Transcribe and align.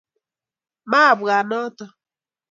mwabwat 0.89 1.43
noto. 1.49 1.85